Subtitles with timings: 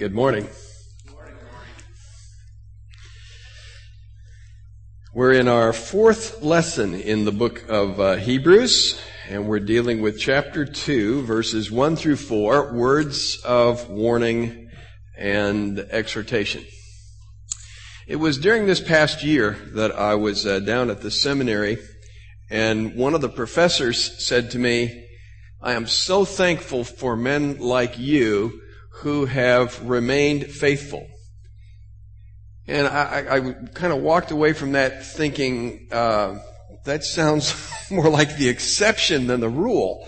[0.00, 0.48] Good morning.
[5.12, 10.18] We're in our fourth lesson in the book of uh, Hebrews, and we're dealing with
[10.18, 14.70] chapter 2, verses 1 through 4, words of warning
[15.18, 16.64] and exhortation.
[18.06, 21.76] It was during this past year that I was uh, down at the seminary,
[22.48, 25.06] and one of the professors said to me,
[25.60, 31.06] I am so thankful for men like you who have remained faithful.
[32.66, 36.38] And I, I, I kind of walked away from that thinking, uh,
[36.84, 40.06] that sounds more like the exception than the rule.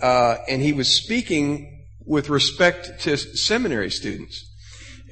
[0.00, 4.48] Uh, and he was speaking with respect to seminary students.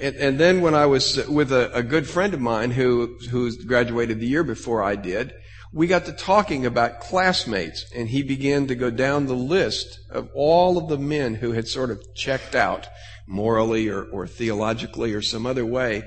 [0.01, 3.55] And, and then when I was with a, a good friend of mine who, who
[3.65, 5.33] graduated the year before I did,
[5.73, 10.29] we got to talking about classmates and he began to go down the list of
[10.35, 12.89] all of the men who had sort of checked out
[13.27, 16.03] morally or, or theologically or some other way.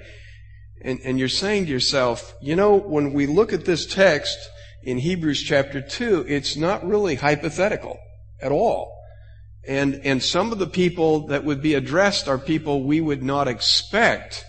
[0.84, 4.38] And, and you're saying to yourself, you know, when we look at this text
[4.82, 7.98] in Hebrews chapter 2, it's not really hypothetical
[8.42, 8.94] at all.
[9.66, 13.48] And, and some of the people that would be addressed are people we would not
[13.48, 14.44] expect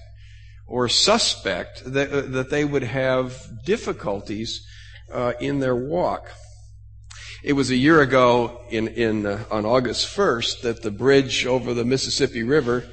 [0.67, 4.67] or suspect that, that they would have difficulties
[5.13, 6.31] uh, in their walk.
[7.43, 11.75] It was a year ago in, in, uh, on August 1st that the bridge over
[11.75, 12.85] the Mississippi River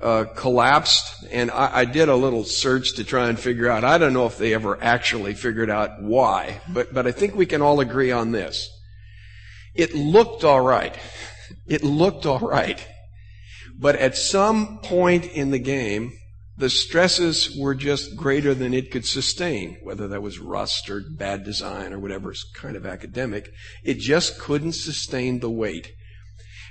[0.00, 3.84] uh, collapsed, and I, I, did a little search to try and figure out.
[3.84, 7.46] I don't know if they ever actually figured out why, but but I think we
[7.46, 8.70] can all agree on this.
[9.74, 10.96] It looked all right.
[11.66, 12.86] It looked all right,
[13.76, 16.12] but at some point in the game,
[16.58, 21.44] the stresses were just greater than it could sustain, whether that was rust or bad
[21.44, 23.52] design or whatever kind of academic.
[23.84, 25.92] It just couldn't sustain the weight.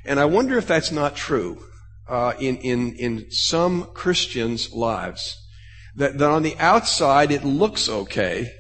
[0.06, 1.64] And I wonder if that's not true
[2.10, 5.42] uh, in, in, in some Christians' lives.
[5.96, 8.52] That, that on the outside it looks okay,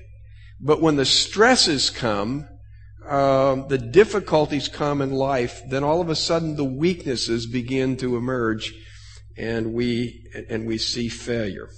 [0.62, 2.48] but when the stresses come,
[3.08, 8.16] uh, the difficulties come in life, then all of a sudden the weaknesses begin to
[8.16, 8.74] emerge
[9.38, 11.70] and we, and we see failure.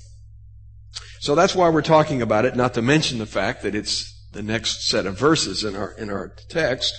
[1.19, 4.41] So that's why we're talking about it, not to mention the fact that it's the
[4.41, 6.93] next set of verses in our, in our text.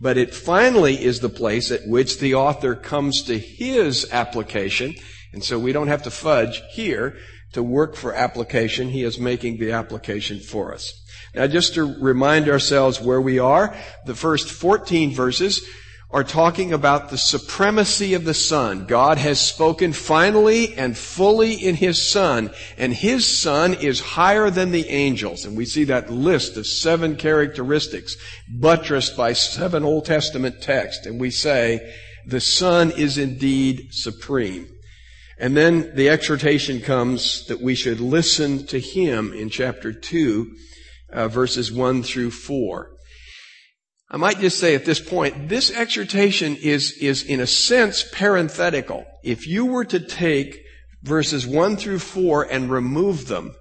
[0.00, 4.94] But it finally is the place at which the author comes to his application.
[5.32, 7.16] And so we don't have to fudge here
[7.52, 8.88] to work for application.
[8.88, 11.04] He is making the application for us.
[11.34, 15.62] Now just to remind ourselves where we are, the first 14 verses
[16.12, 18.84] are talking about the supremacy of the Son.
[18.86, 24.72] God has spoken finally and fully in His Son, and His Son is higher than
[24.72, 25.44] the angels.
[25.44, 28.16] And we see that list of seven characteristics
[28.48, 31.94] buttressed by seven Old Testament texts, and we say,
[32.26, 34.68] the Son is indeed supreme.
[35.38, 40.54] And then the exhortation comes that we should listen to Him in chapter 2,
[41.12, 42.90] uh, verses 1 through 4.
[44.10, 49.06] I might just say at this point, this exhortation is, is in a sense parenthetical.
[49.22, 50.58] If you were to take
[51.02, 53.54] verses 1 through 4 and remove them,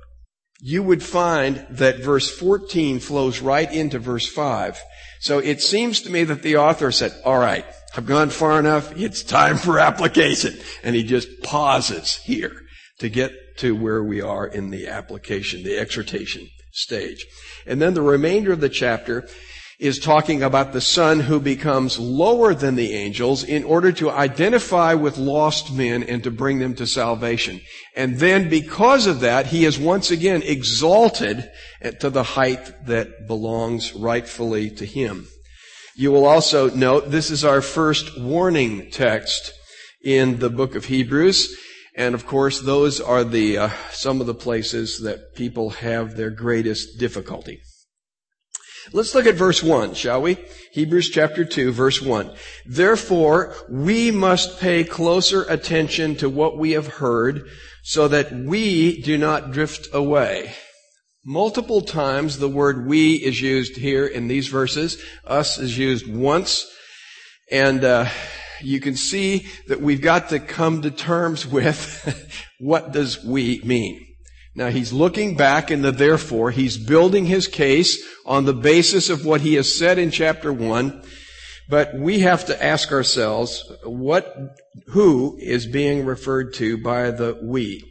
[0.60, 4.82] you would find that verse 14 flows right into verse 5.
[5.22, 8.98] So it seems to me that the author said, all right, I've gone far enough.
[8.98, 10.58] It's time for application.
[10.84, 12.64] And he just pauses here
[13.00, 17.26] to get to where we are in the application, the exhortation stage.
[17.66, 19.28] And then the remainder of the chapter
[19.80, 24.94] is talking about the son who becomes lower than the angels in order to identify
[24.94, 27.62] with lost men and to bring them to salvation.
[27.96, 31.50] And then because of that, he is once again exalted
[32.02, 35.28] to the height that belongs rightfully to him.
[35.96, 39.54] You will also note this is our first warning text
[40.04, 41.58] in the book of Hebrews.
[41.96, 46.30] And of course, those are the, uh, some of the places that people have their
[46.30, 47.62] greatest difficulty.
[48.92, 50.38] Let's look at verse 1, shall we?
[50.72, 52.32] Hebrews chapter 2, verse 1.
[52.66, 57.48] Therefore, we must pay closer attention to what we have heard
[57.84, 60.56] so that we do not drift away.
[61.24, 65.00] Multiple times the word we is used here in these verses.
[65.24, 66.66] Us is used once.
[67.52, 68.10] And uh,
[68.62, 74.09] you can see that we've got to come to terms with what does we mean.
[74.60, 76.52] Now he's looking back in the therefore.
[76.52, 81.02] He's building his case on the basis of what he has said in chapter one.
[81.70, 84.36] But we have to ask ourselves, what,
[84.88, 87.86] who is being referred to by the we?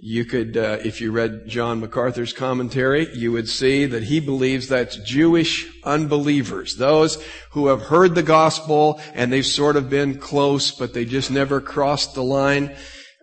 [0.00, 4.66] You could, uh, if you read John MacArthur's commentary, you would see that he believes
[4.66, 6.74] that's Jewish unbelievers.
[6.74, 11.30] Those who have heard the gospel and they've sort of been close, but they just
[11.30, 12.74] never crossed the line.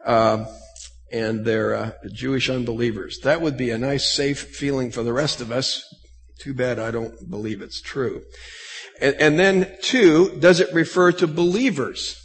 [0.06, 0.46] uh,
[1.12, 3.20] and they're uh, Jewish unbelievers.
[3.24, 5.84] That would be a nice, safe feeling for the rest of us.
[6.40, 8.24] Too bad I don't believe it's true.
[9.00, 12.18] And, and then two, does it refer to believers?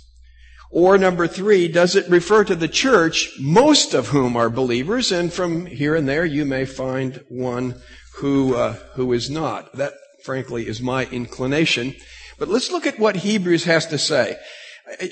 [0.70, 5.32] Or number three, does it refer to the church, most of whom are believers, and
[5.32, 7.80] from here and there you may find one
[8.16, 9.72] who uh, who is not.
[9.74, 9.94] That,
[10.24, 11.94] frankly, is my inclination.
[12.38, 14.36] But let's look at what Hebrews has to say.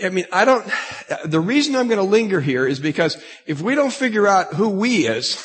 [0.03, 0.65] I mean, I don't,
[1.25, 4.69] the reason I'm going to linger here is because if we don't figure out who
[4.69, 5.44] we is,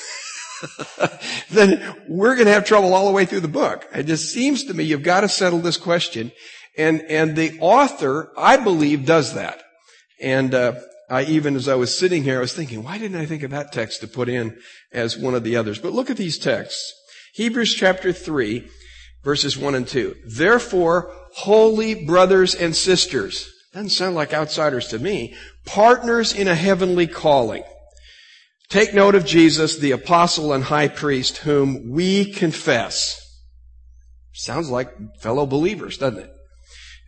[1.49, 3.87] then we're going to have trouble all the way through the book.
[3.93, 6.31] It just seems to me you've got to settle this question.
[6.77, 9.63] And, and the author, I believe, does that.
[10.21, 10.73] And, uh,
[11.09, 13.49] I even, as I was sitting here, I was thinking, why didn't I think of
[13.49, 14.59] that text to put in
[14.93, 15.79] as one of the others?
[15.79, 16.93] But look at these texts.
[17.33, 18.69] Hebrews chapter 3,
[19.23, 20.15] verses 1 and 2.
[20.25, 25.33] Therefore, holy brothers and sisters, doesn't sound like outsiders to me,
[25.65, 27.63] partners in a heavenly calling.
[28.67, 33.25] Take note of Jesus, the apostle and high priest, whom we confess.
[34.33, 34.91] Sounds like
[35.21, 36.31] fellow believers, doesn't it?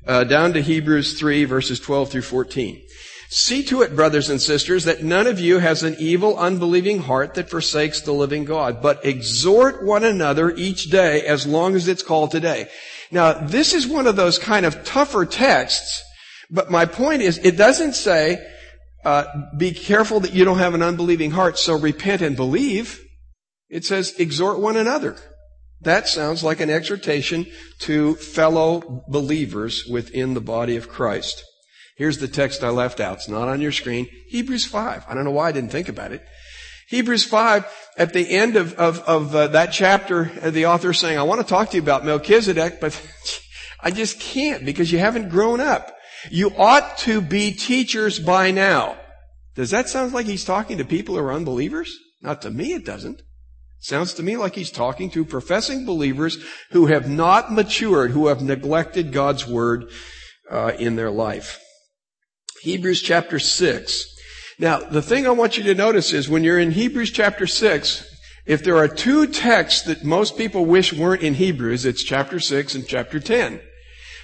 [0.08, 2.82] Uh, down to Hebrews 3 verses 12 through 14.
[3.30, 7.34] See to it, brothers and sisters, that none of you has an evil, unbelieving heart
[7.34, 12.04] that forsakes the living God, but exhort one another each day as long as it's
[12.04, 12.70] called today.
[13.12, 16.02] Now, this is one of those kind of tougher texts,
[16.52, 18.46] but my point is, it doesn't say,
[19.06, 19.26] uh,
[19.58, 23.02] be careful that you don't have an unbelieving heart, so repent and believe.
[23.70, 25.16] It says, exhort one another.
[25.80, 27.48] That sounds like an exhortation
[27.80, 31.44] to fellow believers within the body of Christ.
[31.98, 33.18] Here's the text I left out.
[33.18, 34.08] It's not on your screen.
[34.28, 35.06] Hebrews 5.
[35.08, 36.24] I don't know why I didn't think about it.
[36.90, 37.66] Hebrews 5,
[37.98, 41.24] at the end of, of, of uh, that chapter, uh, the author is saying, I
[41.24, 43.02] want to talk to you about Melchizedek, but
[43.80, 45.96] I just can't because you haven't grown up.
[46.30, 48.98] You ought to be teachers by now.
[49.56, 51.98] Does that sound like he's talking to people who are unbelievers?
[52.22, 53.22] Not to me, it doesn't.
[53.80, 56.38] Sounds to me like he's talking to professing believers
[56.70, 59.90] who have not matured, who have neglected God's word
[60.50, 61.60] uh, in their life.
[62.62, 64.06] Hebrews chapter 6.
[64.60, 68.08] Now, the thing I want you to notice is when you're in Hebrews chapter 6,
[68.46, 72.76] if there are two texts that most people wish weren't in Hebrews, it's chapter 6
[72.76, 73.62] and chapter 10.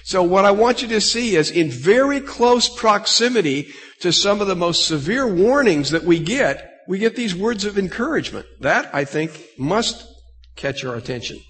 [0.08, 3.68] So what I want you to see is in very close proximity
[4.00, 7.76] to some of the most severe warnings that we get, we get these words of
[7.76, 8.46] encouragement.
[8.60, 10.08] That, I think, must
[10.56, 11.40] catch our attention.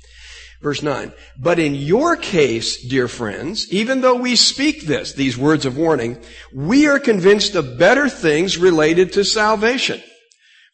[0.60, 1.12] Verse 9.
[1.40, 6.20] But in your case, dear friends, even though we speak this, these words of warning,
[6.52, 10.02] we are convinced of better things related to salvation.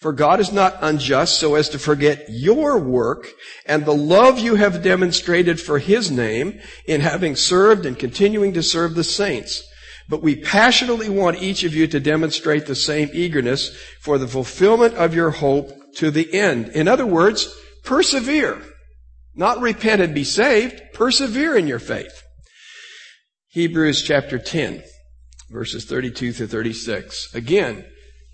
[0.01, 3.29] For God is not unjust so as to forget your work
[3.67, 8.63] and the love you have demonstrated for His name in having served and continuing to
[8.63, 9.63] serve the saints.
[10.09, 14.95] But we passionately want each of you to demonstrate the same eagerness for the fulfillment
[14.95, 16.69] of your hope to the end.
[16.69, 17.55] In other words,
[17.85, 18.61] persevere.
[19.35, 20.83] Not repent and be saved.
[20.93, 22.23] Persevere in your faith.
[23.49, 24.83] Hebrews chapter 10,
[25.51, 27.35] verses 32 through 36.
[27.35, 27.85] Again,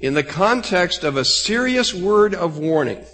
[0.00, 3.04] in the context of a serious word of warning.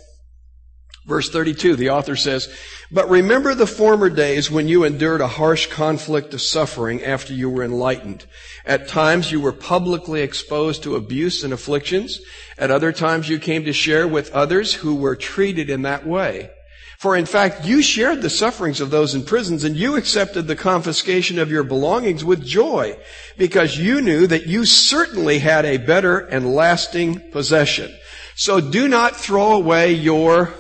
[1.06, 2.52] Verse 32, the author says,
[2.90, 7.48] But remember the former days when you endured a harsh conflict of suffering after you
[7.48, 8.26] were enlightened.
[8.64, 12.20] At times you were publicly exposed to abuse and afflictions.
[12.58, 16.50] At other times you came to share with others who were treated in that way.
[16.98, 20.56] For in fact, you shared the sufferings of those in prisons and you accepted the
[20.56, 22.98] confiscation of your belongings with joy
[23.36, 27.94] because you knew that you certainly had a better and lasting possession.
[28.34, 30.52] So do not throw away your,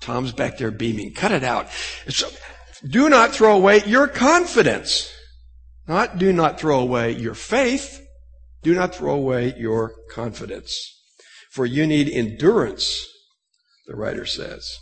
[0.00, 1.68] Tom's back there beaming, cut it out.
[2.08, 2.28] So,
[2.86, 5.12] do not throw away your confidence.
[5.86, 8.00] Not do not throw away your faith.
[8.62, 10.74] Do not throw away your confidence.
[11.50, 13.06] For you need endurance,
[13.86, 14.78] the writer says.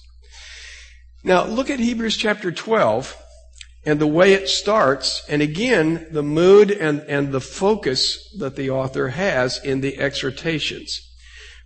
[1.22, 3.16] Now, look at Hebrews chapter 12
[3.84, 8.70] and the way it starts, and again, the mood and, and the focus that the
[8.70, 11.06] author has in the exhortations.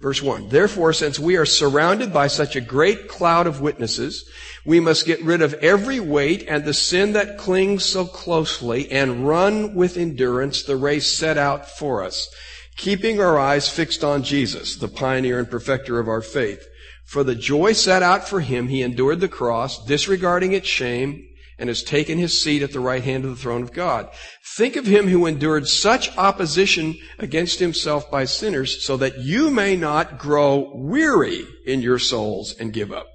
[0.00, 0.49] Verse 1.
[0.49, 4.28] Therefore, since we are surrounded by such a great cloud of witnesses,
[4.64, 9.26] we must get rid of every weight and the sin that clings so closely and
[9.26, 12.28] run with endurance the race set out for us,
[12.76, 16.68] keeping our eyes fixed on Jesus, the pioneer and perfecter of our faith
[17.04, 21.68] for the joy set out for him, he endured the cross, disregarding its shame, and
[21.68, 24.08] has taken his seat at the right hand of the throne of God.
[24.56, 29.76] Think of him who endured such opposition against himself by sinners so that you may
[29.76, 33.06] not grow weary in your souls and give up.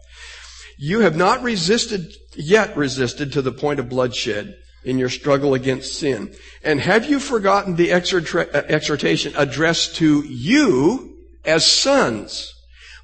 [0.77, 4.55] You have not resisted, yet resisted to the point of bloodshed
[4.85, 6.33] in your struggle against sin.
[6.63, 12.53] And have you forgotten the exhortation addressed to you as sons.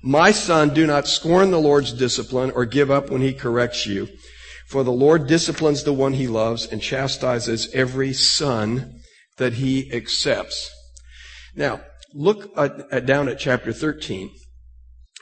[0.07, 4.07] My son, do not scorn the Lord's discipline or give up when he corrects you.
[4.67, 9.01] For the Lord disciplines the one he loves and chastises every son
[9.37, 10.69] that he accepts.
[11.55, 11.81] Now,
[12.13, 14.29] look at, at, down at chapter 13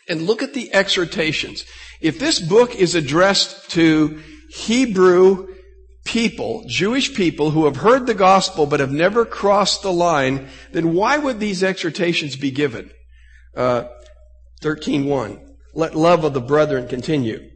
[0.10, 1.64] and look at the exhortations.
[2.02, 5.48] If this book is addressed to Hebrew
[6.04, 10.94] people, Jewish people who have heard the gospel but have never crossed the line, then
[10.94, 12.92] why would these exhortations be given?
[13.56, 13.86] Uh,
[14.64, 15.40] 13.1.
[15.74, 17.50] Let love of the brethren continue.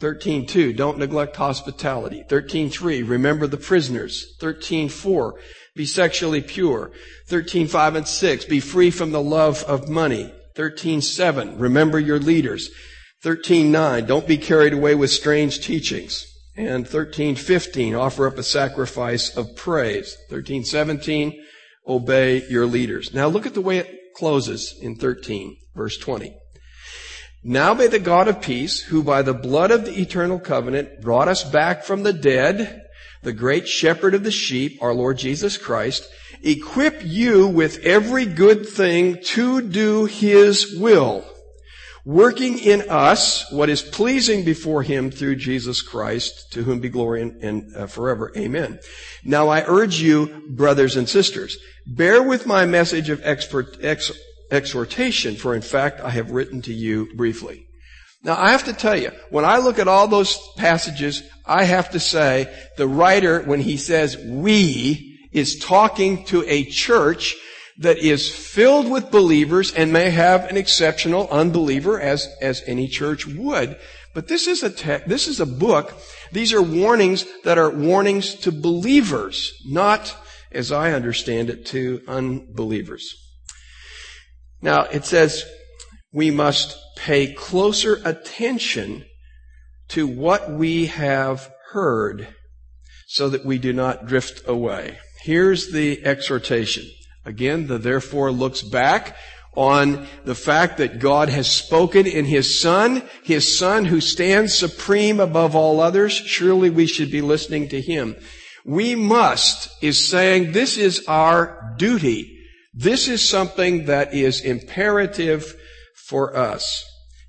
[0.00, 0.76] 13.2.
[0.76, 2.24] Don't neglect hospitality.
[2.28, 3.08] 13.3.
[3.08, 4.36] Remember the prisoners.
[4.40, 5.32] 13.4.
[5.76, 6.90] Be sexually pure.
[7.28, 8.44] 13.5 and 6.
[8.46, 10.32] Be free from the love of money.
[10.56, 11.60] 13.7.
[11.60, 12.70] Remember your leaders.
[13.24, 14.06] 13.9.
[14.06, 16.26] Don't be carried away with strange teachings.
[16.56, 17.98] And 13.15.
[17.98, 20.16] Offer up a sacrifice of praise.
[20.30, 21.38] 13.17.
[21.86, 23.14] Obey your leaders.
[23.14, 26.34] Now look at the way it closes in 13, verse 20.
[27.44, 31.26] Now may the God of peace, who by the blood of the eternal covenant brought
[31.26, 32.82] us back from the dead,
[33.22, 36.08] the great shepherd of the sheep, our Lord Jesus Christ,
[36.42, 41.24] equip you with every good thing to do his will,
[42.04, 47.22] working in us what is pleasing before him through Jesus Christ, to whom be glory
[47.22, 48.32] and, and uh, forever.
[48.36, 48.78] Amen.
[49.24, 54.12] Now I urge you, brothers and sisters, bear with my message of expert, ex,
[54.52, 57.66] exhortation, for in fact I have written to you briefly.
[58.22, 61.90] Now I have to tell you, when I look at all those passages, I have
[61.90, 67.34] to say the writer, when he says we, is talking to a church
[67.78, 73.26] that is filled with believers and may have an exceptional unbeliever as, as any church
[73.26, 73.76] would.
[74.14, 75.94] But this is a te- this is a book.
[76.32, 80.14] These are warnings that are warnings to believers, not,
[80.52, 83.21] as I understand it, to unbelievers.
[84.62, 85.44] Now, it says
[86.12, 89.04] we must pay closer attention
[89.88, 92.28] to what we have heard
[93.08, 94.98] so that we do not drift away.
[95.22, 96.84] Here's the exhortation.
[97.24, 99.16] Again, the therefore looks back
[99.54, 105.20] on the fact that God has spoken in His Son, His Son who stands supreme
[105.20, 106.12] above all others.
[106.12, 108.16] Surely we should be listening to Him.
[108.64, 112.41] We must is saying this is our duty
[112.72, 115.54] this is something that is imperative
[115.94, 116.84] for us.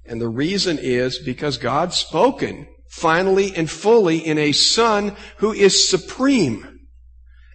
[0.06, 5.90] And the reason is because God's spoken finally and fully in a son who is
[5.90, 6.80] supreme.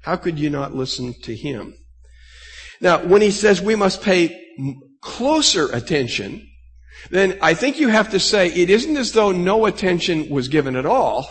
[0.02, 1.74] How could you not listen to him?
[2.80, 4.38] Now, when he says we must pay
[5.02, 6.46] closer attention,
[7.10, 10.76] then I think you have to say it isn't as though no attention was given
[10.76, 11.28] at all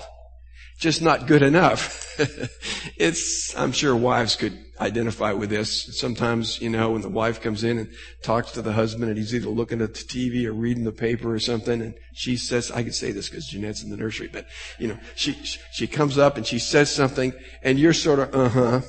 [0.79, 2.19] just not good enough.
[2.97, 5.98] it's, I'm sure wives could identify with this.
[5.98, 7.89] Sometimes, you know, when the wife comes in and
[8.24, 11.34] talks to the husband and he's either looking at the TV or reading the paper
[11.34, 14.46] or something and she says, I can say this because Jeanette's in the nursery, but,
[14.79, 15.34] you know, she,
[15.72, 18.81] she comes up and she says something and you're sort of, uh-huh.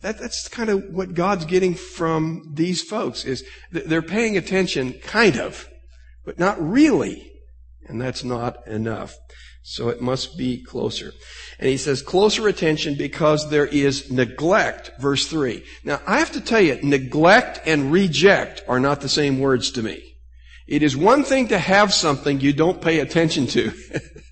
[0.00, 5.38] That, that's kind of what God's getting from these folks is they're paying attention, kind
[5.38, 5.68] of,
[6.24, 7.30] but not really.
[7.86, 9.14] And that's not enough.
[9.66, 11.14] So it must be closer.
[11.58, 15.64] And he says closer attention because there is neglect, verse 3.
[15.84, 19.82] Now I have to tell you, neglect and reject are not the same words to
[19.82, 20.02] me.
[20.68, 23.72] It is one thing to have something you don't pay attention to.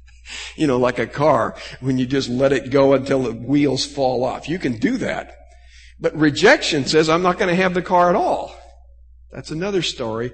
[0.57, 4.25] you know, like a car, when you just let it go until the wheels fall
[4.25, 4.51] off.
[4.51, 5.35] You can do that.
[5.99, 8.55] But rejection says, I'm not going to have the car at all.
[9.31, 10.33] That's another story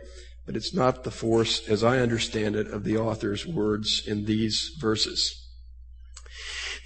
[0.48, 4.74] but it's not the force, as I understand it, of the author's words in these
[4.80, 5.46] verses.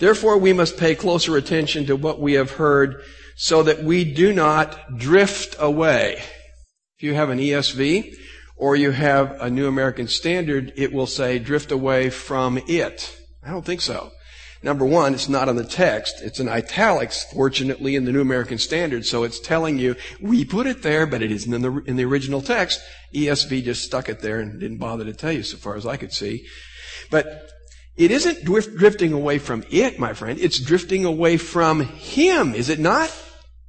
[0.01, 3.01] Therefore, we must pay closer attention to what we have heard
[3.37, 6.15] so that we do not drift away.
[6.97, 8.13] If you have an ESV
[8.57, 13.17] or you have a New American Standard, it will say drift away from it.
[13.45, 14.11] I don't think so.
[14.63, 16.23] Number one, it's not on the text.
[16.23, 19.05] It's in italics, fortunately, in the New American Standard.
[19.05, 22.05] So it's telling you, we put it there, but it isn't in the, in the
[22.05, 22.81] original text.
[23.13, 25.97] ESV just stuck it there and didn't bother to tell you so far as I
[25.97, 26.47] could see.
[27.11, 27.51] But
[27.97, 30.39] it isn't drifting away from it, my friend.
[30.39, 33.13] It's drifting away from Him, is it not?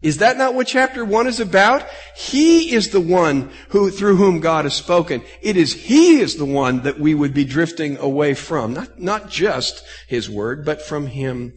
[0.04, 1.88] Is that not what chapter one is about?
[2.16, 5.24] He is the one who, through whom God has spoken.
[5.42, 8.74] It is He is the one that we would be drifting away from.
[8.74, 11.54] Not, not just His word, but from Him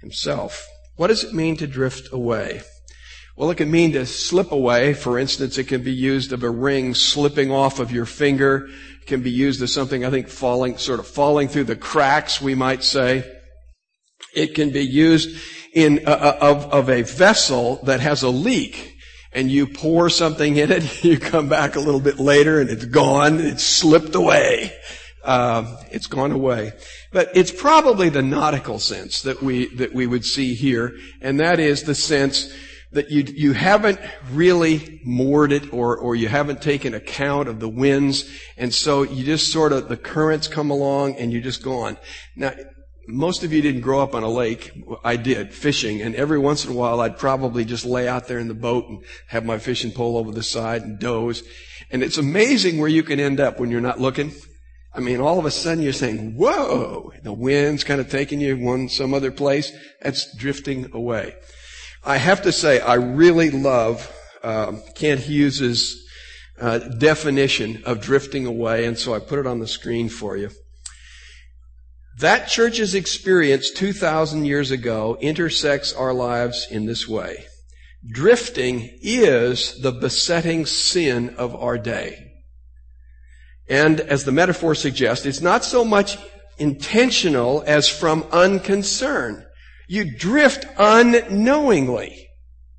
[0.00, 0.64] Himself.
[0.94, 2.62] What does it mean to drift away?
[3.36, 4.94] Well, it can mean to slip away.
[4.94, 8.68] For instance, it can be used of a ring slipping off of your finger.
[9.00, 12.40] It can be used as something, I think, falling, sort of falling through the cracks,
[12.40, 13.24] we might say.
[14.34, 15.36] It can be used
[15.72, 18.96] in, uh, uh, of, of a vessel that has a leak.
[19.34, 22.84] and you pour something in it, you come back a little bit later and it's
[22.84, 24.72] gone, it's slipped away.
[25.24, 26.72] Uh, it's gone away.
[27.12, 31.60] But it's probably the nautical sense that we, that we would see here, and that
[31.60, 32.52] is the sense
[32.92, 33.98] that you, you haven't
[34.32, 39.24] really moored it or, or you haven't taken account of the winds, and so you
[39.24, 41.96] just sort of, the currents come along and you're just gone.
[42.36, 42.52] Now,
[43.08, 44.70] most of you didn't grow up on a lake.
[45.04, 48.38] I did, fishing, and every once in a while I'd probably just lay out there
[48.38, 51.42] in the boat and have my fishing pole over the side and doze.
[51.90, 54.32] And it's amazing where you can end up when you're not looking.
[54.94, 58.56] I mean, all of a sudden you're saying, whoa, the wind's kind of taking you
[58.56, 59.72] one, some other place.
[60.02, 61.34] That's drifting away.
[62.04, 66.02] I have to say, I really love um, Kent Hughes's
[66.60, 70.50] uh, definition of drifting away, and so I put it on the screen for you.
[72.18, 77.46] That church's experience 2,000 years ago intersects our lives in this way.
[78.06, 82.32] Drifting is the besetting sin of our day.
[83.68, 86.18] And as the metaphor suggests, it's not so much
[86.58, 89.46] intentional as from unconcern.
[89.88, 92.28] You drift unknowingly.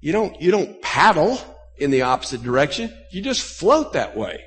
[0.02, 1.40] You don't, you don't paddle
[1.78, 2.94] in the opposite direction.
[3.12, 4.44] You just float that way.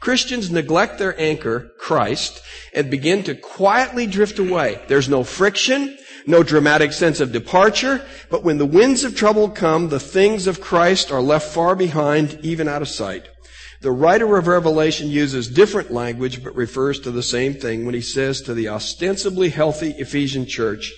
[0.00, 4.80] Christians neglect their anchor, Christ, and begin to quietly drift away.
[4.86, 9.88] There's no friction, no dramatic sense of departure, but when the winds of trouble come,
[9.88, 13.28] the things of Christ are left far behind, even out of sight.
[13.80, 18.00] The writer of Revelation uses different language, but refers to the same thing when he
[18.00, 20.92] says to the ostensibly healthy Ephesian church,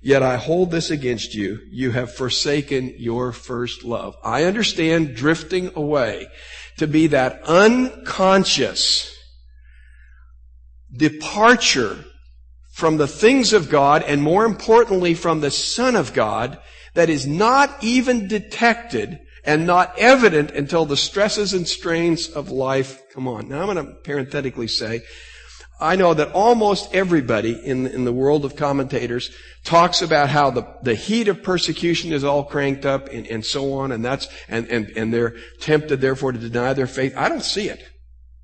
[0.00, 1.58] Yet I hold this against you.
[1.70, 4.16] You have forsaken your first love.
[4.22, 6.28] I understand drifting away
[6.78, 9.14] to be that unconscious
[10.96, 12.04] departure
[12.72, 16.58] from the things of God and more importantly from the Son of God
[16.94, 23.02] that is not even detected and not evident until the stresses and strains of life
[23.12, 23.48] come on.
[23.48, 25.02] Now I'm going to parenthetically say,
[25.80, 29.30] I know that almost everybody in, in the world of commentators
[29.64, 33.74] talks about how the, the heat of persecution is all cranked up and, and so
[33.74, 37.14] on, and that's, and, and, and they're tempted therefore to deny their faith.
[37.16, 37.84] I don't see it.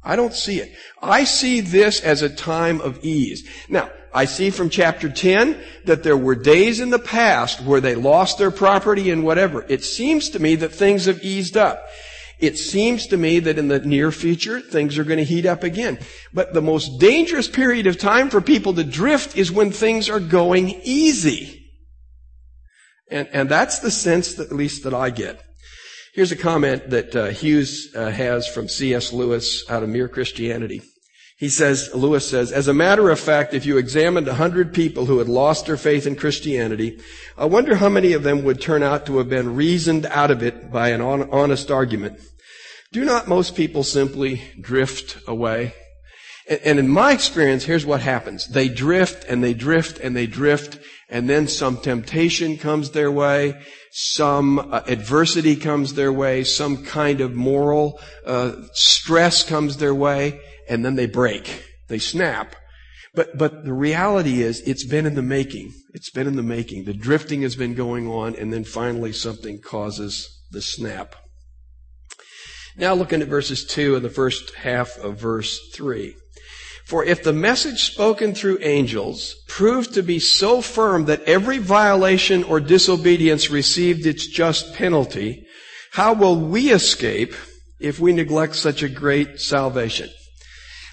[0.03, 0.77] I don't see it.
[1.03, 3.49] I see this as a time of ease.
[3.69, 7.97] Now, I see from chapter 10 that there were days in the past where they
[7.97, 9.65] lost their property and whatever.
[9.69, 11.85] It seems to me that things have eased up.
[12.39, 15.63] It seems to me that in the near future, things are going to heat up
[15.63, 15.99] again.
[16.33, 20.21] But the most dangerous period of time for people to drift is when things are
[20.21, 21.71] going easy.
[23.11, 25.43] And, and that's the sense that, at least that I get.
[26.15, 29.13] Here's a comment that uh, Hughes uh, has from C.S.
[29.13, 30.83] Lewis out of Mere Christianity.
[31.37, 35.07] He says, Lewis says, as a matter of fact, if you examined a hundred people
[35.07, 37.01] who had lost their faith in Christianity,
[37.37, 40.43] I wonder how many of them would turn out to have been reasoned out of
[40.43, 42.21] it by an honest argument.
[42.93, 45.75] Do not most people simply drift away?
[46.49, 48.47] And in my experience, here's what happens.
[48.47, 53.61] They drift and they drift and they drift and then some temptation comes their way,
[53.93, 60.41] some uh, adversity comes their way, some kind of moral uh, stress comes their way,
[60.69, 61.65] and then they break.
[61.89, 62.57] They snap.
[63.15, 65.73] But, but the reality is, it's been in the making.
[65.93, 66.85] It's been in the making.
[66.85, 71.15] The drifting has been going on, and then finally something causes the snap.
[72.77, 76.17] Now looking at verses 2 and the first half of verse 3.
[76.87, 82.45] For if the message spoken through angels proved to be so firm that every violation
[82.45, 85.47] or disobedience received its just penalty,
[85.93, 87.35] how will we escape
[87.79, 90.11] if we neglect such a great salvation?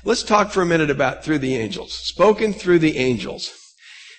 [0.04, 1.94] Let's talk for a minute about through the angels.
[1.94, 3.54] Spoken through the angels.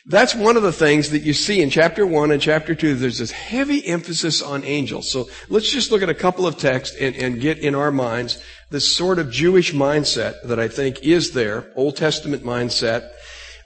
[0.07, 2.95] That's one of the things that you see in chapter 1 and chapter 2.
[2.95, 5.11] There's this heavy emphasis on angels.
[5.11, 8.43] So let's just look at a couple of texts and, and get in our minds
[8.71, 13.11] this sort of Jewish mindset that I think is there, Old Testament mindset.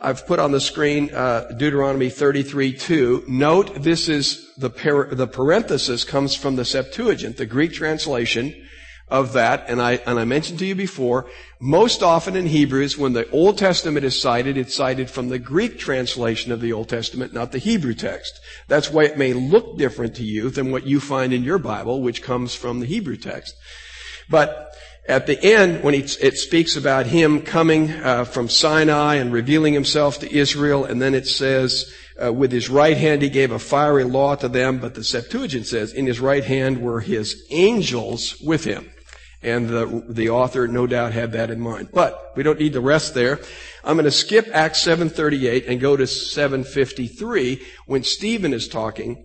[0.01, 3.25] I've put on the screen uh, Deuteronomy 33 2.
[3.29, 8.55] Note this is the, par- the parenthesis comes from the Septuagint, the Greek translation
[9.09, 11.27] of that, and I, and I mentioned to you before,
[11.61, 15.79] most often in Hebrews, when the Old Testament is cited, it's cited from the Greek
[15.79, 18.41] translation of the Old Testament, not the Hebrew text.
[18.67, 22.03] That's why it may look different to you than what you find in your Bible,
[22.03, 23.55] which comes from the Hebrew text.
[24.29, 24.73] But
[25.09, 30.19] at the end, when it speaks about him coming uh, from Sinai and revealing himself
[30.19, 34.03] to Israel, and then it says, uh, with his right hand he gave a fiery
[34.03, 38.65] law to them, but the Septuagint says, in his right hand were his angels with
[38.65, 38.91] him.
[39.43, 41.91] And the, the author no doubt had that in mind.
[41.93, 43.41] But we don't need to rest there.
[43.85, 49.25] I'm going to skip Acts 738 and go to 753 when Stephen is talking.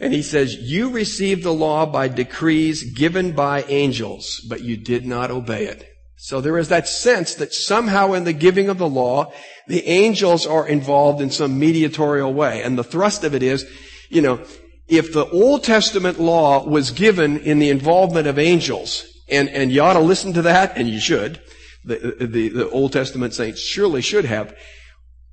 [0.00, 5.06] And he says, you received the law by decrees given by angels, but you did
[5.06, 5.88] not obey it.
[6.16, 9.32] So there is that sense that somehow in the giving of the law,
[9.66, 12.62] the angels are involved in some mediatorial way.
[12.62, 13.66] And the thrust of it is,
[14.08, 14.42] you know,
[14.88, 19.82] if the Old Testament law was given in the involvement of angels, and, and you
[19.82, 21.40] ought to listen to that, and you should,
[21.84, 24.54] the, the, the Old Testament saints surely should have,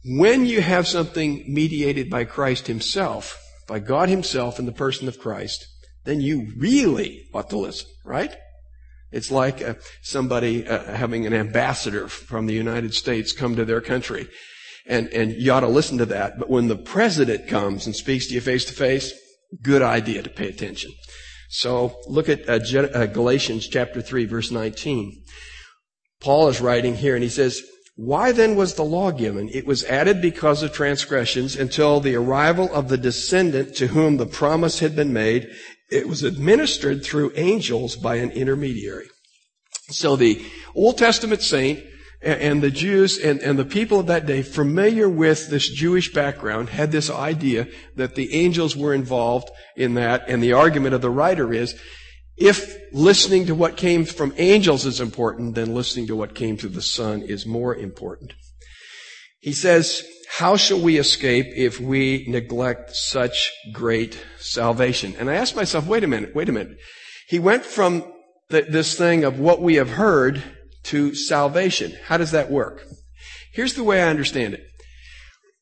[0.03, 5.19] when you have something mediated by Christ himself, by God himself in the person of
[5.19, 5.67] Christ,
[6.05, 8.35] then you really ought to listen, right?
[9.11, 13.81] It's like uh, somebody uh, having an ambassador from the United States come to their
[13.81, 14.27] country.
[14.87, 16.39] And, and you ought to listen to that.
[16.39, 19.13] But when the president comes and speaks to you face to face,
[19.61, 20.91] good idea to pay attention.
[21.51, 22.59] So look at uh,
[22.93, 25.23] uh Galatians chapter 3 verse 19.
[26.21, 27.61] Paul is writing here and he says,
[27.95, 29.49] why then was the law given?
[29.49, 34.25] It was added because of transgressions until the arrival of the descendant to whom the
[34.25, 35.49] promise had been made.
[35.89, 39.07] It was administered through angels by an intermediary.
[39.89, 41.83] So the Old Testament saint
[42.21, 46.69] and the Jews and, and the people of that day, familiar with this Jewish background,
[46.69, 50.25] had this idea that the angels were involved in that.
[50.27, 51.79] And the argument of the writer is,
[52.37, 56.69] if listening to what came from angels is important, then listening to what came through
[56.69, 58.33] the Son is more important.
[59.39, 60.03] He says,
[60.37, 65.15] how shall we escape if we neglect such great salvation?
[65.17, 66.77] And I asked myself, wait a minute, wait a minute.
[67.27, 68.11] He went from
[68.49, 70.43] this thing of what we have heard
[70.83, 71.93] to salvation.
[72.05, 72.83] How does that work?
[73.53, 74.65] Here's the way I understand it.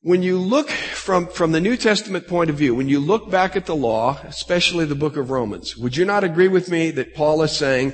[0.02, 3.58] When you look from, from the New Testament point of view, when you look back
[3.58, 7.16] at the law, especially the book of Romans, would you not agree with me that
[7.16, 7.94] Paul is saying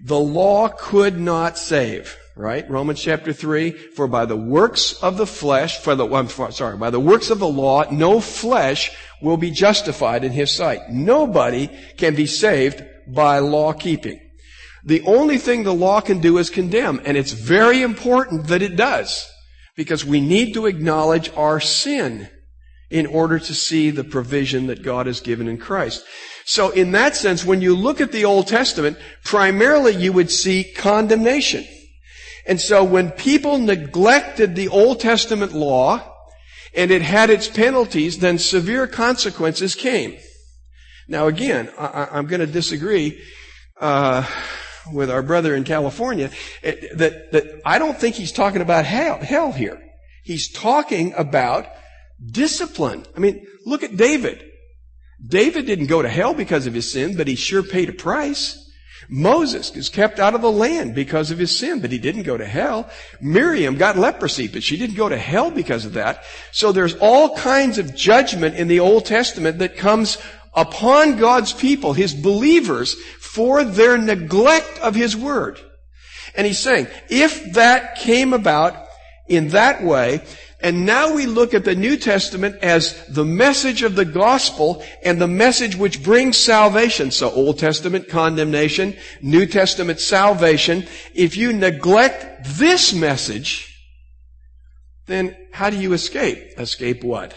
[0.00, 2.16] the law could not save?
[2.34, 2.68] Right?
[2.68, 6.90] Romans chapter 3, for by the works of the flesh, for the, I'm sorry, by
[6.90, 8.90] the works of the law, no flesh
[9.22, 10.90] will be justified in his sight.
[10.90, 14.20] Nobody can be saved by law keeping.
[14.86, 18.76] The only thing the law can do is condemn, and it's very important that it
[18.76, 19.28] does,
[19.76, 22.28] because we need to acknowledge our sin
[22.88, 26.04] in order to see the provision that God has given in Christ.
[26.44, 30.62] So in that sense, when you look at the Old Testament, primarily you would see
[30.62, 31.66] condemnation.
[32.46, 36.00] And so when people neglected the Old Testament law,
[36.76, 40.16] and it had its penalties, then severe consequences came.
[41.08, 43.20] Now again, I, am going to disagree.
[43.80, 44.24] Uh,
[44.92, 46.30] with our brother in California,
[46.62, 49.80] that, that I don't think he's talking about hell, hell here.
[50.22, 51.66] He's talking about
[52.24, 53.04] discipline.
[53.16, 54.44] I mean, look at David.
[55.24, 58.62] David didn't go to hell because of his sin, but he sure paid a price.
[59.08, 62.36] Moses is kept out of the land because of his sin, but he didn't go
[62.36, 62.90] to hell.
[63.20, 66.24] Miriam got leprosy, but she didn't go to hell because of that.
[66.52, 70.18] So there's all kinds of judgment in the Old Testament that comes
[70.56, 75.60] upon God's people, His believers, for their neglect of His Word.
[76.34, 78.74] And He's saying, if that came about
[79.28, 80.22] in that way,
[80.62, 85.20] and now we look at the New Testament as the message of the gospel and
[85.20, 87.10] the message which brings salvation.
[87.10, 90.86] So Old Testament condemnation, New Testament salvation.
[91.14, 93.78] If you neglect this message,
[95.06, 96.58] then how do you escape?
[96.58, 97.34] Escape what?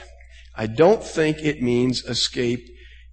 [0.55, 2.67] I don't think it means escape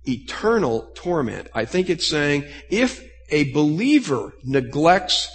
[0.09, 1.49] eternal torment.
[1.55, 5.29] I think it's saying if a believer neglects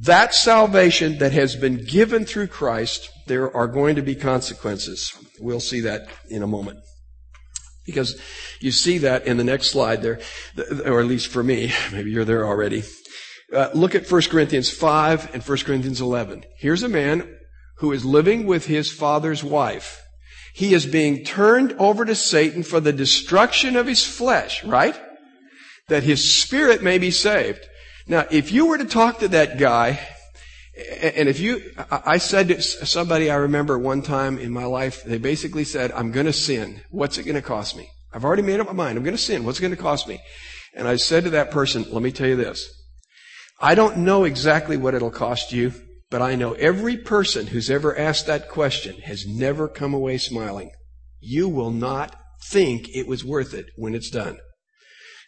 [0.00, 5.12] that salvation that has been given through Christ, there are going to be consequences.
[5.38, 6.80] We'll see that in a moment.
[7.84, 8.18] Because
[8.60, 10.20] you see that in the next slide there,
[10.86, 12.84] or at least for me, maybe you're there already.
[13.52, 16.44] Uh, look at 1 Corinthians 5 and 1 Corinthians 11.
[16.58, 17.36] Here's a man
[17.78, 20.00] who is living with his father's wife.
[20.52, 24.98] He is being turned over to Satan for the destruction of his flesh, right?
[25.88, 27.66] That his spirit may be saved.
[28.06, 30.00] Now, if you were to talk to that guy,
[31.00, 35.18] and if you, I said to somebody I remember one time in my life, they
[35.18, 36.80] basically said, I'm going to sin.
[36.90, 37.90] What's it going to cost me?
[38.12, 38.98] I've already made up my mind.
[38.98, 39.44] I'm going to sin.
[39.44, 40.20] What's it going to cost me?
[40.74, 42.68] And I said to that person, let me tell you this.
[43.60, 45.72] I don't know exactly what it'll cost you,
[46.10, 50.72] but I know every person who's ever asked that question has never come away smiling.
[51.20, 54.38] You will not think it was worth it when it's done.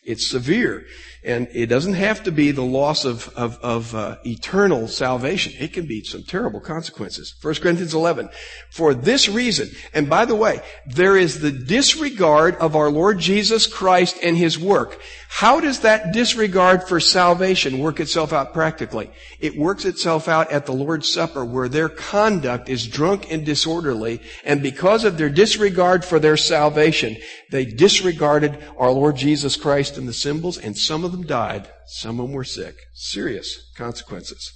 [0.05, 0.85] It's severe.
[1.25, 5.53] And it doesn't have to be the loss of, of, of uh, eternal salvation.
[5.59, 7.35] It can be some terrible consequences.
[7.41, 8.29] 1 Corinthians 11.
[8.71, 13.69] For this reason, and by the way, there is the disregard of our Lord Jesus
[13.69, 15.01] Christ and His work.
[15.29, 19.11] How does that disregard for salvation work itself out practically?
[19.41, 24.21] It works itself out at the Lord's Supper where their conduct is drunk and disorderly,
[24.45, 27.17] and because of their disregard for their salvation,
[27.51, 31.69] they disregarded our Lord Jesus Christ and the symbols, and some of of them died,
[31.87, 32.77] some of them were sick.
[32.95, 34.53] Serious consequences.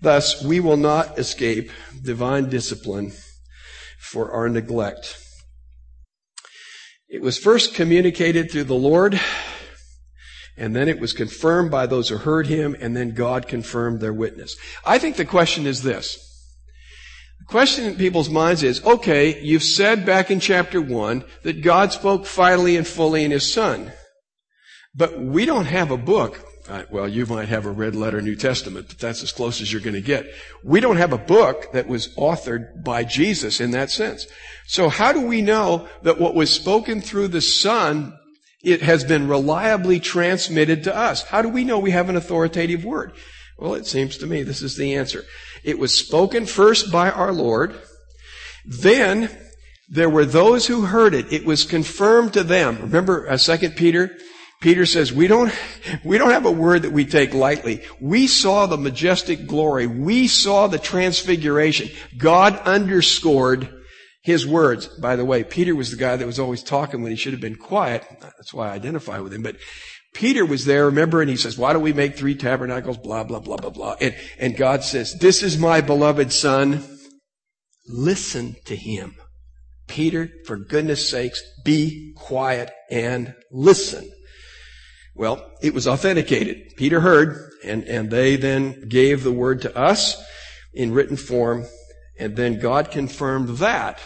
[0.00, 1.70] Thus, we will not escape
[2.02, 3.12] divine discipline
[4.00, 5.16] for our neglect.
[7.08, 9.20] It was first communicated through the Lord,
[10.56, 14.12] and then it was confirmed by those who heard him, and then God confirmed their
[14.12, 14.56] witness.
[14.84, 16.16] I think the question is this.
[17.40, 21.92] The question in people's minds is, okay, you've said back in chapter 1 that God
[21.92, 23.92] spoke finally and fully in his Son.
[24.94, 26.38] But we don't have a book.
[26.68, 29.72] Uh, well, you might have a red letter New Testament, but that's as close as
[29.72, 30.32] you're going to get.
[30.62, 34.26] We don't have a book that was authored by Jesus in that sense.
[34.66, 38.16] So how do we know that what was spoken through the Son,
[38.62, 41.24] it has been reliably transmitted to us?
[41.24, 43.12] How do we know we have an authoritative word?
[43.58, 45.24] Well, it seems to me this is the answer.
[45.64, 47.74] It was spoken first by our Lord.
[48.64, 49.30] Then
[49.88, 51.32] there were those who heard it.
[51.32, 52.78] It was confirmed to them.
[52.80, 54.16] Remember uh, 2 Peter
[54.62, 55.52] Peter says, we don't,
[56.04, 57.82] we don't have a word that we take lightly.
[58.00, 59.88] We saw the majestic glory.
[59.88, 61.90] We saw the transfiguration.
[62.16, 63.68] God underscored
[64.22, 64.86] his words.
[64.86, 67.40] By the way, Peter was the guy that was always talking when he should have
[67.42, 68.06] been quiet.
[68.20, 69.42] That's why I identify with him.
[69.42, 69.56] But
[70.14, 72.98] Peter was there, remember, and he says, why don't we make three tabernacles?
[72.98, 73.96] Blah, blah, blah, blah, blah.
[74.00, 76.84] And, and God says, this is my beloved son.
[77.88, 79.16] Listen to him.
[79.88, 84.08] Peter, for goodness sakes, be quiet and listen.
[85.22, 86.74] Well, it was authenticated.
[86.76, 90.20] Peter heard, and, and they then gave the word to us
[90.74, 91.66] in written form,
[92.18, 94.00] and then God confirmed that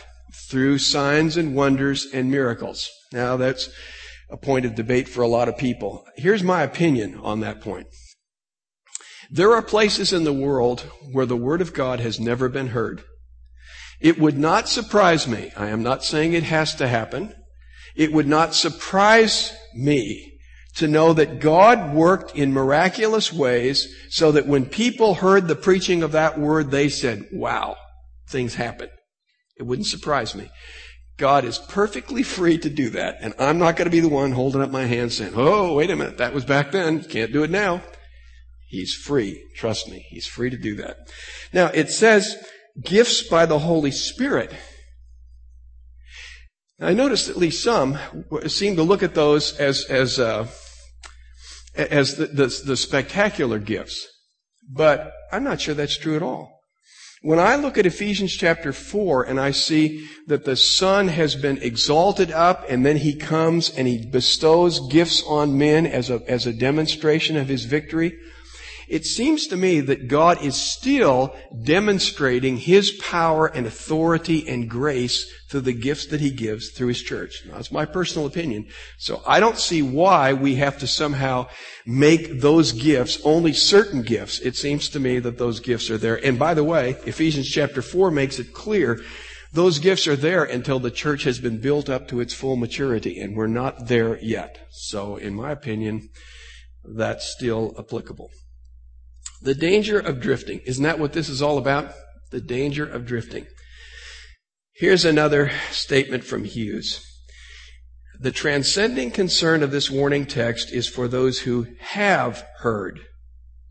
[0.50, 2.90] through signs and wonders and miracles.
[3.14, 3.70] Now that's
[4.28, 6.04] a point of debate for a lot of people.
[6.16, 7.86] Here's my opinion on that point.
[9.30, 13.02] There are places in the world where the Word of God has never been heard.
[14.02, 15.50] It would not surprise me.
[15.56, 17.32] I am not saying it has to happen.
[17.94, 20.34] It would not surprise me
[20.76, 26.02] to know that God worked in miraculous ways so that when people heard the preaching
[26.02, 27.76] of that word, they said, wow,
[28.28, 28.88] things happen.
[29.56, 30.50] It wouldn't surprise me.
[31.16, 34.32] God is perfectly free to do that, and I'm not going to be the one
[34.32, 37.42] holding up my hand saying, oh, wait a minute, that was back then, can't do
[37.42, 37.82] it now.
[38.68, 39.42] He's free.
[39.54, 40.04] Trust me.
[40.10, 40.96] He's free to do that.
[41.52, 42.36] Now, it says
[42.82, 44.52] gifts by the Holy Spirit.
[46.78, 47.96] I noticed at least some
[48.48, 50.48] seem to look at those as, as, uh,
[51.76, 54.06] as the, the, the spectacular gifts.
[54.68, 56.56] But I'm not sure that's true at all.
[57.22, 61.58] When I look at Ephesians chapter 4 and I see that the Son has been
[61.62, 66.46] exalted up and then He comes and He bestows gifts on men as a, as
[66.46, 68.16] a demonstration of His victory,
[68.88, 75.30] it seems to me that God is still demonstrating His power and authority and grace
[75.50, 77.42] through the gifts that He gives through His church.
[77.46, 78.68] Now, that's my personal opinion.
[78.98, 81.48] So I don't see why we have to somehow
[81.84, 84.38] make those gifts only certain gifts.
[84.40, 86.24] It seems to me that those gifts are there.
[86.24, 89.00] And by the way, Ephesians chapter 4 makes it clear
[89.52, 93.18] those gifts are there until the church has been built up to its full maturity,
[93.18, 94.58] and we're not there yet.
[94.70, 96.10] So, in my opinion,
[96.84, 98.30] that's still applicable.
[99.42, 100.60] The danger of drifting.
[100.66, 101.92] Isn't that what this is all about?
[102.30, 103.46] The danger of drifting.
[104.74, 107.02] Here's another statement from Hughes.
[108.18, 113.00] The transcending concern of this warning text is for those who have heard.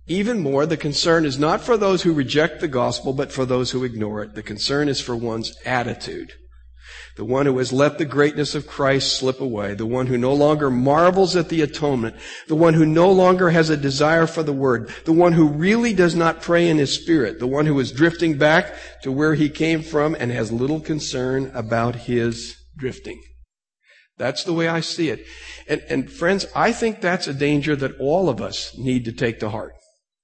[0.07, 3.71] Even more, the concern is not for those who reject the gospel, but for those
[3.71, 4.35] who ignore it.
[4.35, 6.33] The concern is for one's attitude
[7.15, 10.33] the one who has let the greatness of Christ slip away, the one who no
[10.33, 12.15] longer marvels at the atonement,
[12.47, 15.93] the one who no longer has a desire for the word, the one who really
[15.93, 19.49] does not pray in his spirit, the one who is drifting back to where he
[19.49, 23.21] came from and has little concern about his drifting.
[24.17, 25.25] That's the way I see it.
[25.67, 29.39] And, and friends, I think that's a danger that all of us need to take
[29.39, 29.73] to heart.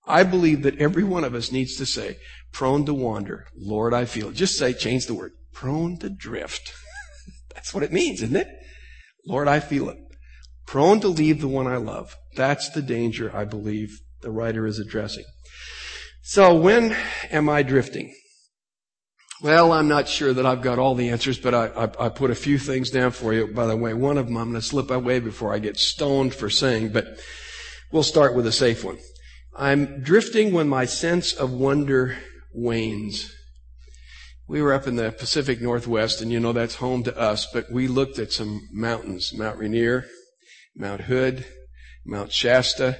[0.07, 2.17] I believe that every one of us needs to say,
[2.51, 4.31] prone to wander, Lord, I feel.
[4.31, 6.73] Just say, change the word, prone to drift.
[7.53, 8.47] That's what it means, isn't it?
[9.27, 9.97] Lord, I feel it.
[10.65, 12.15] Prone to leave the one I love.
[12.35, 15.25] That's the danger I believe the writer is addressing.
[16.23, 16.95] So when
[17.29, 18.13] am I drifting?
[19.41, 22.29] Well, I'm not sure that I've got all the answers, but I, I, I, put
[22.29, 23.47] a few things down for you.
[23.47, 26.35] By the way, one of them I'm going to slip away before I get stoned
[26.35, 27.07] for saying, but
[27.91, 28.99] we'll start with a safe one.
[29.55, 32.17] I'm drifting when my sense of wonder
[32.53, 33.33] wanes.
[34.51, 37.71] We were up in the Pacific Northwest, and you know that's home to us, but
[37.71, 40.07] we looked at some mountains, Mount Rainier,
[40.75, 41.45] Mount Hood,
[42.05, 42.99] Mount Shasta.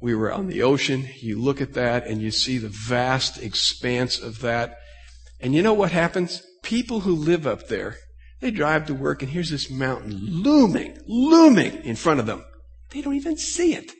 [0.00, 1.08] We were on the ocean.
[1.20, 4.76] You look at that and you see the vast expanse of that
[5.38, 6.42] and you know what happens?
[6.64, 7.98] People who live up there,
[8.40, 12.44] they drive to work and here's this mountain looming, looming in front of them.
[12.90, 13.92] They don't even see it.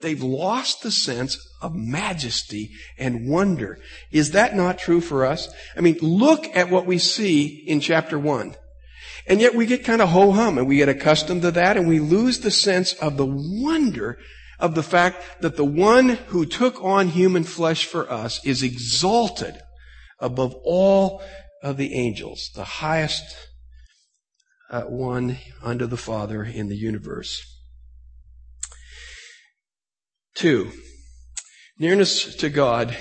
[0.00, 3.78] They've lost the sense of majesty and wonder.
[4.10, 5.48] Is that not true for us?
[5.76, 8.54] I mean, look at what we see in chapter one.
[9.26, 11.88] And yet we get kind of ho hum and we get accustomed to that and
[11.88, 14.18] we lose the sense of the wonder
[14.58, 19.54] of the fact that the one who took on human flesh for us is exalted
[20.20, 21.22] above all
[21.62, 23.24] of the angels, the highest
[24.70, 27.55] uh, one under the Father in the universe.
[30.36, 30.70] Two,
[31.78, 32.96] nearness to God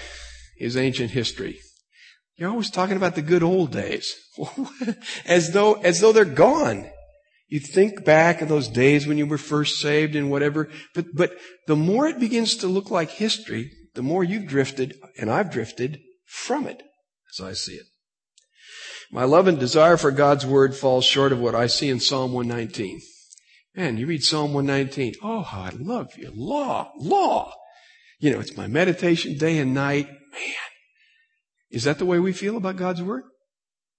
[0.57, 1.59] is ancient history.
[2.37, 4.15] You're always talking about the good old days,
[5.25, 6.89] as though as though they're gone.
[7.47, 11.31] You think back of those days when you were first saved and whatever, but but
[11.67, 15.99] the more it begins to look like history, the more you've drifted, and I've drifted
[16.25, 16.81] from it
[17.33, 17.85] as I see it.
[19.11, 22.31] My love and desire for God's word falls short of what I see in Psalm
[22.31, 23.01] 119.
[23.75, 25.15] Man, you read Psalm 119.
[25.21, 26.31] Oh, how I love you.
[26.33, 27.53] Law, law.
[28.19, 30.07] You know, it's my meditation day and night.
[30.07, 30.53] Man,
[31.69, 33.23] is that the way we feel about God's word?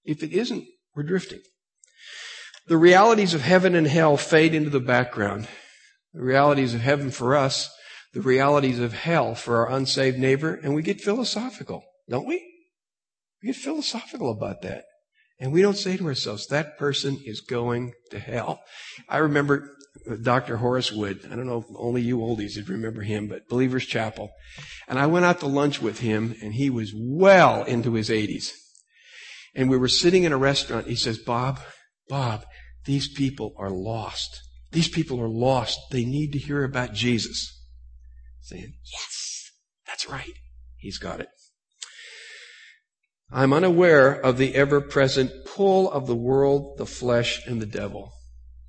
[0.03, 1.41] If it isn't, we're drifting.
[2.67, 5.47] The realities of heaven and hell fade into the background.
[6.13, 7.69] The realities of heaven for us,
[8.13, 12.43] the realities of hell for our unsaved neighbor, and we get philosophical, don't we?
[13.43, 14.85] We get philosophical about that.
[15.39, 18.61] And we don't say to ourselves, that person is going to hell.
[19.07, 19.75] I remember
[20.23, 20.57] Dr.
[20.57, 21.27] Horace Wood.
[21.31, 24.31] I don't know if only you oldies would remember him, but Believer's Chapel.
[24.87, 28.51] And I went out to lunch with him and he was well into his 80s.
[29.55, 30.87] And we were sitting in a restaurant.
[30.87, 31.59] He says, Bob,
[32.09, 32.45] Bob,
[32.85, 34.41] these people are lost.
[34.71, 35.79] These people are lost.
[35.91, 37.53] They need to hear about Jesus.
[38.41, 39.51] Saying, yes,
[39.85, 40.33] that's right.
[40.77, 41.27] He's got it.
[43.31, 48.13] I'm unaware of the ever present pull of the world, the flesh, and the devil.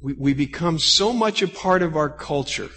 [0.00, 2.70] We, we become so much a part of our culture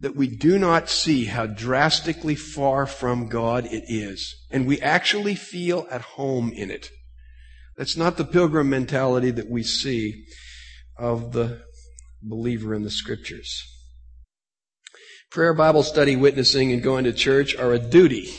[0.00, 4.34] that we do not see how drastically far from God it is.
[4.50, 6.90] And we actually feel at home in it.
[7.76, 10.24] That's not the pilgrim mentality that we see
[10.98, 11.62] of the
[12.20, 13.64] believer in the scriptures.
[15.30, 18.32] Prayer, Bible study, witnessing, and going to church are a duty,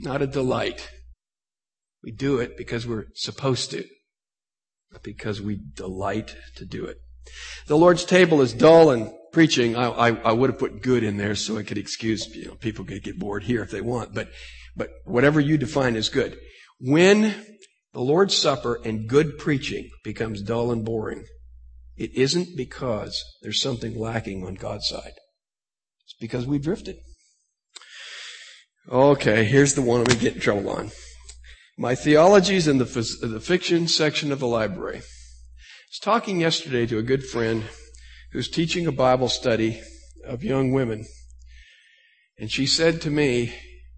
[0.00, 0.88] not a delight.
[2.02, 3.84] We do it because we're supposed to,
[5.02, 6.98] because we delight to do it.
[7.66, 9.76] The Lord's table is dull and preaching.
[9.76, 12.54] I, I, I would have put good in there so I could excuse, you know,
[12.54, 14.28] people could get bored here if they want, but,
[14.76, 16.36] but whatever you define as good.
[16.80, 17.34] When
[17.92, 21.24] the Lord's Supper and good preaching becomes dull and boring,
[21.96, 25.12] it isn't because there's something lacking on God's side.
[26.04, 26.96] It's because we drifted.
[28.90, 30.90] Okay, here's the one we get in trouble on.
[31.82, 34.98] My theology is in the, the fiction section of the library.
[34.98, 35.00] I
[35.90, 37.64] was talking yesterday to a good friend
[38.30, 39.80] who's teaching a Bible study
[40.24, 41.04] of young women.
[42.38, 43.52] And she said to me,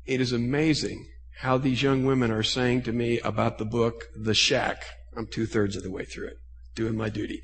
[0.07, 1.07] it is amazing
[1.41, 4.83] how these young women are saying to me about the book, The Shack.
[5.15, 6.39] I'm two thirds of the way through it,
[6.75, 7.43] doing my duty.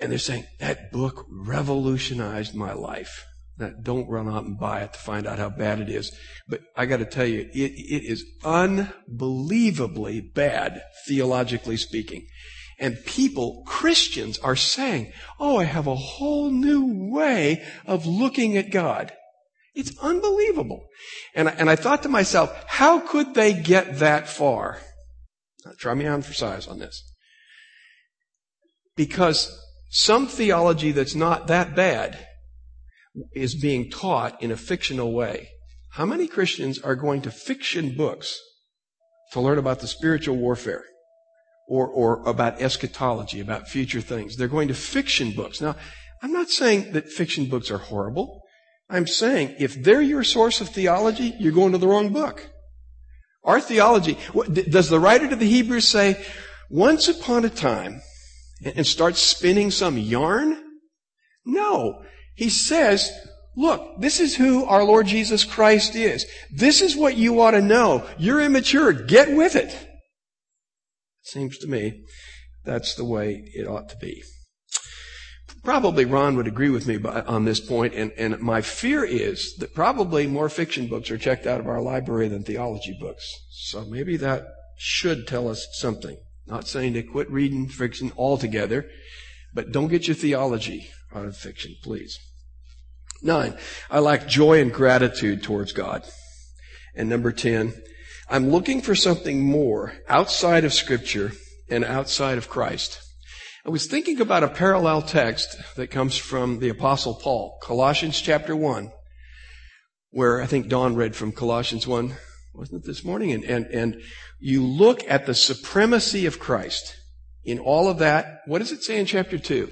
[0.00, 3.24] And they're saying, that book revolutionized my life
[3.82, 6.16] don't run out and buy it to find out how bad it is.
[6.48, 12.26] But I got to tell you, it, it is unbelievably bad, theologically speaking.
[12.78, 18.70] And people, Christians, are saying, Oh, I have a whole new way of looking at
[18.70, 19.12] God.
[19.74, 20.86] It's unbelievable.
[21.34, 24.78] And I, and I thought to myself, how could they get that far?
[25.64, 27.02] Now, try me on for size on this.
[28.96, 29.56] Because
[29.90, 32.27] some theology that's not that bad
[33.34, 35.48] is being taught in a fictional way.
[35.92, 38.38] How many Christians are going to fiction books
[39.32, 40.84] to learn about the spiritual warfare
[41.66, 44.36] or, or about eschatology, about future things?
[44.36, 45.60] They're going to fiction books.
[45.60, 45.76] Now,
[46.22, 48.42] I'm not saying that fiction books are horrible.
[48.90, 52.50] I'm saying if they're your source of theology, you're going to the wrong book.
[53.44, 54.18] Our theology,
[54.52, 56.24] does the writer to the Hebrews say,
[56.70, 58.00] once upon a time,
[58.64, 60.62] and start spinning some yarn?
[61.44, 62.02] No.
[62.38, 63.10] He says,
[63.56, 66.24] Look, this is who our Lord Jesus Christ is.
[66.54, 68.06] This is what you ought to know.
[68.16, 68.92] You're immature.
[68.92, 69.76] Get with it.
[71.22, 72.04] Seems to me
[72.64, 74.22] that's the way it ought to be.
[75.64, 79.74] Probably Ron would agree with me on this point, and, and my fear is that
[79.74, 83.28] probably more fiction books are checked out of our library than theology books.
[83.50, 84.44] So maybe that
[84.76, 86.16] should tell us something.
[86.46, 88.88] Not saying to quit reading fiction altogether,
[89.52, 92.16] but don't get your theology out of fiction, please.
[93.22, 93.56] Nine,
[93.90, 96.04] I lack joy and gratitude towards God.
[96.94, 97.74] And number 10,
[98.30, 101.32] I'm looking for something more outside of Scripture
[101.68, 103.00] and outside of Christ.
[103.64, 108.54] I was thinking about a parallel text that comes from the Apostle Paul, Colossians chapter
[108.54, 108.90] 1,
[110.10, 112.14] where I think Don read from Colossians 1,
[112.54, 113.32] wasn't it this morning?
[113.32, 114.00] And, and, and
[114.38, 116.96] you look at the supremacy of Christ
[117.44, 118.40] in all of that.
[118.46, 119.70] What does it say in chapter 2?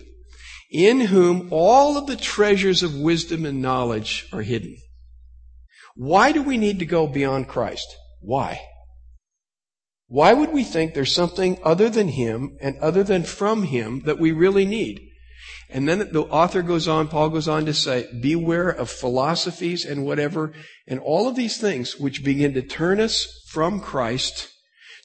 [0.70, 4.76] In whom all of the treasures of wisdom and knowledge are hidden.
[5.94, 7.86] Why do we need to go beyond Christ?
[8.20, 8.60] Why?
[10.08, 14.18] Why would we think there's something other than Him and other than from Him that
[14.18, 15.00] we really need?
[15.68, 20.04] And then the author goes on, Paul goes on to say, beware of philosophies and
[20.04, 20.52] whatever,
[20.86, 24.48] and all of these things which begin to turn us from Christ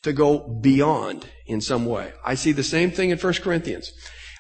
[0.03, 2.13] to go beyond in some way.
[2.23, 3.91] I see the same thing in 1 Corinthians.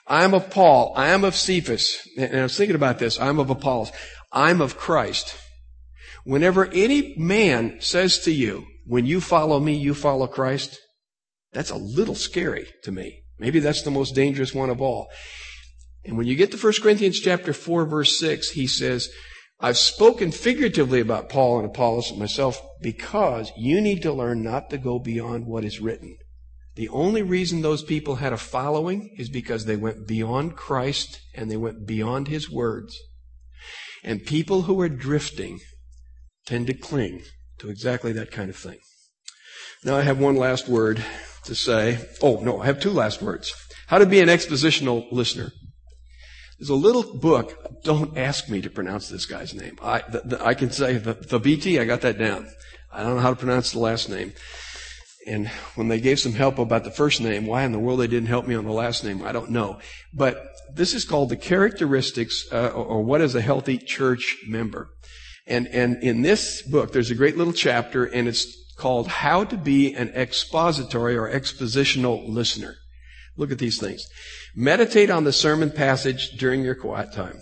[0.07, 0.93] I am of Paul.
[0.95, 2.07] I am of Cephas.
[2.17, 3.19] And I was thinking about this.
[3.19, 3.91] I'm of Apollos.
[4.31, 5.37] I'm of Christ.
[6.23, 10.79] Whenever any man says to you, when you follow me, you follow Christ,
[11.53, 13.23] that's a little scary to me.
[13.39, 15.07] Maybe that's the most dangerous one of all.
[16.05, 19.09] And when you get to 1 Corinthians chapter 4 verse 6, he says,
[19.59, 24.71] I've spoken figuratively about Paul and Apollos and myself because you need to learn not
[24.71, 26.17] to go beyond what is written.
[26.75, 31.51] The only reason those people had a following is because they went beyond Christ and
[31.51, 32.97] they went beyond His words.
[34.03, 35.59] And people who are drifting
[36.45, 37.23] tend to cling
[37.59, 38.79] to exactly that kind of thing.
[39.83, 41.03] Now I have one last word
[41.43, 42.07] to say.
[42.21, 43.53] Oh, no, I have two last words.
[43.87, 45.51] How to be an expositional listener.
[46.57, 47.81] There's a little book.
[47.83, 49.77] Don't ask me to pronounce this guy's name.
[49.81, 51.81] I, the, the, I can say the, Thabiti.
[51.81, 52.47] I got that down.
[52.91, 54.33] I don't know how to pronounce the last name.
[55.27, 58.07] And when they gave some help about the first name, why in the world they
[58.07, 59.79] didn't help me on the last name, I don't know.
[60.13, 64.89] But this is called the characteristics, uh, or, or what is a healthy church member.
[65.45, 68.47] And, and in this book, there's a great little chapter, and it's
[68.77, 72.75] called How to Be an Expository or Expositional Listener.
[73.37, 74.07] Look at these things.
[74.55, 77.39] Meditate on the sermon passage during your quiet time.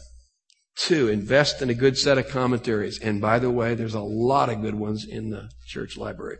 [0.75, 2.99] Two, invest in a good set of commentaries.
[2.99, 6.37] And by the way, there's a lot of good ones in the church library.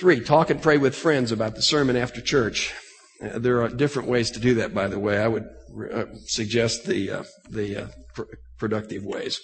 [0.00, 2.72] Three, talk and pray with friends about the sermon after church.
[3.22, 5.18] Uh, there are different ways to do that, by the way.
[5.18, 5.44] I would
[5.92, 8.22] uh, suggest the, uh, the uh, pr-
[8.56, 9.38] productive ways.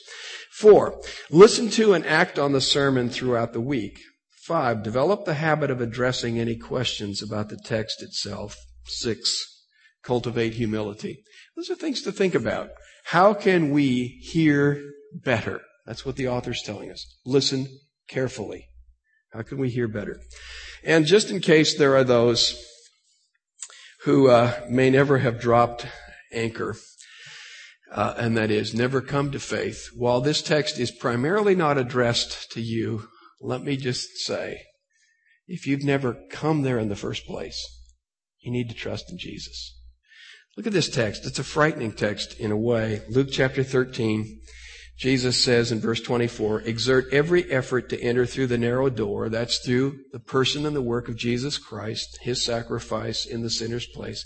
[0.53, 0.99] Four,
[1.31, 4.01] listen to and act on the sermon throughout the week.
[4.47, 8.57] Five, develop the habit of addressing any questions about the text itself.
[8.87, 9.63] Six,
[10.03, 11.23] cultivate humility.
[11.55, 12.71] Those are things to think about.
[13.05, 14.81] How can we hear
[15.13, 15.61] better?
[15.85, 17.05] That's what the author's telling us.
[17.27, 17.69] Listen
[18.09, 18.69] carefully.
[19.37, 20.19] How can we hear better?
[20.83, 22.59] And just in case there are those
[24.05, 25.87] who uh, may never have dropped
[26.33, 26.75] anchor,
[27.93, 29.91] uh, and that is never come to faith.
[29.95, 33.09] While this text is primarily not addressed to you,
[33.39, 34.63] let me just say,
[35.47, 37.63] if you've never come there in the first place,
[38.41, 39.79] you need to trust in Jesus.
[40.57, 41.27] Look at this text.
[41.27, 43.03] It's a frightening text in a way.
[43.11, 44.41] Luke chapter 13.
[44.97, 49.29] Jesus says in verse 24, exert every effort to enter through the narrow door.
[49.29, 53.87] That's through the person and the work of Jesus Christ, His sacrifice in the sinner's
[53.87, 54.25] place.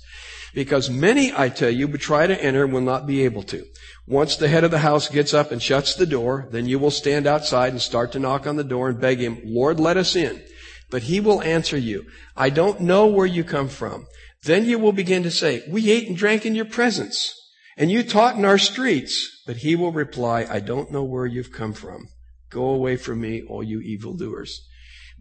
[0.54, 3.64] Because many, I tell you, would try to enter and will not be able to.
[4.06, 6.92] Once the head of the house gets up and shuts the door, then you will
[6.92, 10.14] stand outside and start to knock on the door and beg him, Lord, let us
[10.14, 10.40] in.
[10.88, 12.06] But he will answer you,
[12.36, 14.06] I don't know where you come from.
[14.44, 17.34] Then you will begin to say, we ate and drank in your presence.
[17.80, 19.42] And you taught in our streets.
[19.46, 22.08] But he will reply, I don't know where you've come from.
[22.50, 24.68] Go away from me, all you evildoers.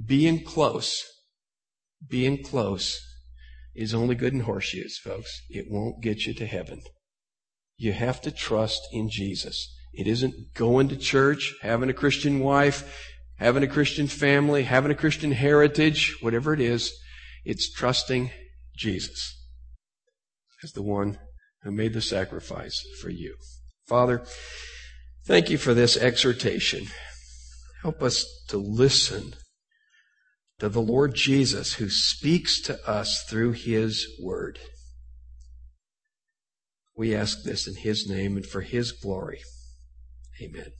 [0.05, 1.03] Being close,
[2.07, 2.99] being close
[3.73, 5.41] is only good in horseshoes, folks.
[5.49, 6.81] It won't get you to heaven.
[7.77, 9.73] You have to trust in Jesus.
[9.93, 13.07] It isn't going to church, having a Christian wife,
[13.37, 16.93] having a Christian family, having a Christian heritage, whatever it is.
[17.45, 18.31] It's trusting
[18.75, 19.35] Jesus
[20.61, 21.19] as the one
[21.69, 23.35] who made the sacrifice for you.
[23.87, 24.23] Father,
[25.25, 26.87] thank you for this exhortation.
[27.83, 29.35] Help us to listen
[30.57, 34.59] to the Lord Jesus who speaks to us through his word.
[36.97, 39.41] We ask this in his name and for his glory.
[40.41, 40.71] Amen.